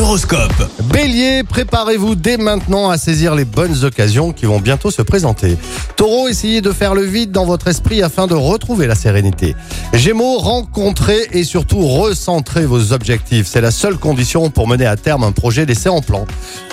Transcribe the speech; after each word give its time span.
Horoscope. 0.00 0.52
Bélier, 0.92 1.42
préparez-vous 1.42 2.14
dès 2.14 2.38
maintenant 2.38 2.88
à 2.88 2.96
saisir 2.96 3.34
les 3.34 3.44
bonnes 3.44 3.84
occasions 3.84 4.32
qui 4.32 4.46
vont 4.46 4.58
bientôt 4.58 4.90
se 4.90 5.02
présenter. 5.02 5.58
Taureau, 5.96 6.28
essayez 6.28 6.60
de 6.60 6.72
faire 6.72 6.94
le 6.94 7.02
vide 7.02 7.32
dans 7.32 7.44
votre 7.44 7.68
esprit 7.68 8.02
afin 8.02 8.26
de 8.26 8.34
retrouver 8.34 8.86
la 8.86 8.94
sérénité. 8.94 9.54
Gémeaux, 9.92 10.38
rencontrez 10.38 11.28
et 11.32 11.44
surtout 11.44 11.86
recentrez 11.86 12.64
vos 12.64 12.92
objectifs. 12.92 13.46
C'est 13.46 13.60
la 13.60 13.70
seule 13.70 13.98
condition 13.98 14.48
pour 14.50 14.66
mener 14.66 14.86
à 14.86 14.96
terme 14.96 15.22
un 15.22 15.32
projet 15.32 15.66
laissé 15.66 15.88
en 15.88 16.00
plan. 16.00 16.24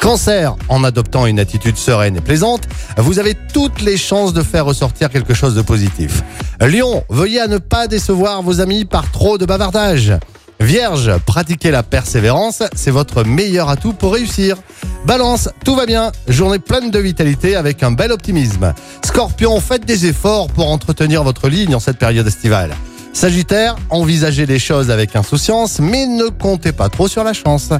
Cancer, 0.00 0.54
en 0.68 0.84
adoptant 0.84 1.26
une 1.26 1.40
attitude 1.40 1.76
sereine 1.76 2.16
et 2.16 2.20
plaisante, 2.20 2.62
vous 2.96 3.18
avez 3.18 3.34
toutes 3.52 3.80
les 3.80 3.96
chances 3.96 4.34
de 4.34 4.42
faire 4.42 4.66
ressortir 4.66 5.10
quelque 5.10 5.34
chose 5.34 5.54
de 5.54 5.62
positif. 5.62 6.22
Lion, 6.60 7.02
veuillez 7.08 7.40
à 7.40 7.48
ne 7.48 7.58
pas 7.58 7.88
décevoir 7.88 8.42
vos 8.42 8.60
amis 8.60 8.84
par 8.84 9.10
trop 9.10 9.36
de 9.36 9.46
bavardage. 9.46 10.12
Vierge, 10.60 11.12
pratiquez 11.26 11.70
la 11.70 11.82
persévérance, 11.82 12.62
c'est 12.74 12.90
votre 12.90 13.24
meilleur 13.24 13.68
atout 13.68 13.92
pour 13.92 14.14
réussir. 14.14 14.56
Balance, 15.04 15.48
tout 15.64 15.76
va 15.76 15.86
bien, 15.86 16.10
journée 16.28 16.58
pleine 16.58 16.90
de 16.90 16.98
vitalité 16.98 17.56
avec 17.56 17.82
un 17.82 17.92
bel 17.92 18.10
optimisme. 18.10 18.72
Scorpion, 19.04 19.60
faites 19.60 19.84
des 19.84 20.06
efforts 20.06 20.48
pour 20.48 20.70
entretenir 20.70 21.22
votre 21.22 21.48
ligne 21.48 21.74
en 21.74 21.80
cette 21.80 21.98
période 21.98 22.26
estivale. 22.26 22.74
Sagittaire, 23.12 23.76
envisagez 23.90 24.44
les 24.44 24.58
choses 24.58 24.90
avec 24.90 25.14
insouciance, 25.14 25.78
mais 25.78 26.06
ne 26.06 26.28
comptez 26.28 26.72
pas 26.72 26.88
trop 26.88 27.08
sur 27.08 27.22
la 27.22 27.32
chance. 27.32 27.70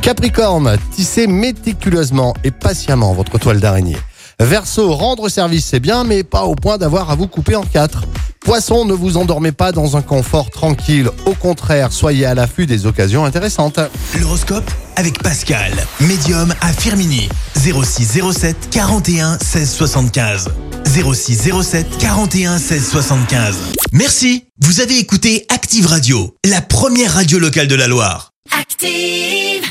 Capricorne, 0.00 0.78
tissez 0.92 1.26
méticuleusement 1.26 2.34
et 2.42 2.50
patiemment 2.50 3.12
votre 3.12 3.38
toile 3.38 3.60
d'araignée. 3.60 3.98
Verseau, 4.40 4.92
rendre 4.94 5.28
service 5.28 5.66
c'est 5.66 5.80
bien, 5.80 6.04
mais 6.04 6.24
pas 6.24 6.44
au 6.44 6.54
point 6.54 6.78
d'avoir 6.78 7.10
à 7.10 7.14
vous 7.14 7.28
couper 7.28 7.56
en 7.56 7.62
quatre. 7.62 8.04
Poisson, 8.44 8.86
ne 8.86 8.94
vous 8.94 9.18
endormez 9.18 9.52
pas 9.52 9.70
dans 9.70 9.98
un 9.98 10.02
confort 10.02 10.50
tranquille. 10.50 11.10
Au 11.26 11.34
contraire, 11.34 11.92
soyez 11.92 12.24
à 12.24 12.34
l'affût 12.34 12.66
des 12.66 12.86
occasions 12.86 13.24
intéressantes. 13.26 13.78
L'horoscope 14.18 14.68
avec 14.96 15.22
Pascal, 15.22 15.72
médium 16.00 16.54
à 16.62 16.72
Firmini. 16.72 17.28
0607 17.56 18.70
41 18.70 19.38
16 19.38 19.70
75. 19.70 20.48
0607 20.86 21.98
41 21.98 22.58
16 22.58 22.88
75. 22.88 23.56
Merci, 23.92 24.44
vous 24.62 24.80
avez 24.80 24.98
écouté 24.98 25.44
Active 25.50 25.86
Radio, 25.86 26.34
la 26.48 26.62
première 26.62 27.14
radio 27.14 27.38
locale 27.38 27.68
de 27.68 27.74
la 27.74 27.88
Loire. 27.88 28.32
Active. 28.58 29.70